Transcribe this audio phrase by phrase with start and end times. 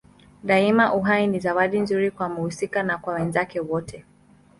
[0.43, 4.05] Daima uhai ni zawadi nzuri kwa mhusika na kwa wenzake wote.